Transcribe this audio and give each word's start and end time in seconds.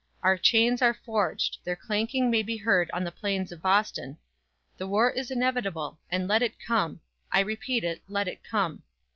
Our 0.23 0.35
chains 0.35 0.81
are 0.81 0.95
forged; 0.95 1.59
their 1.63 1.75
clanking 1.75 2.31
may 2.31 2.41
be 2.41 2.57
heard 2.57 2.89
on 2.89 3.03
the 3.03 3.11
plains 3.11 3.51
of 3.51 3.61
Boston. 3.61 4.17
The 4.75 4.87
war 4.87 5.11
is 5.11 5.29
inevitable; 5.29 5.99
and 6.09 6.27
let 6.27 6.41
it 6.41 6.55
come. 6.59 7.01
I 7.31 7.39
repeat 7.41 7.83
it, 7.83 8.01
let 8.07 8.27
it 8.27 8.43
come. 8.43 8.81